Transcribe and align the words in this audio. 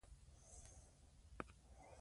انشاءالله. 0.03 1.87